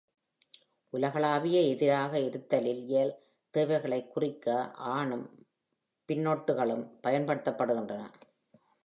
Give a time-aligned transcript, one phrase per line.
[0.93, 3.11] "உலகளாவிய" எதிராக "இருத்தலியல்"
[3.53, 4.47] தேவைகளை குறிக்க
[4.91, 5.25] ஆனும்
[6.09, 8.03] பின்னொட்டுகளும் பயன்படுத்தப்படுகின்றன.